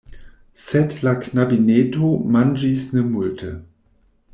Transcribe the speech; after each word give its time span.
Sed 0.61 0.95
la 1.07 1.13
knabineto 1.27 2.11
manĝis 2.39 2.91
ne 2.97 3.09
multe. 3.15 3.57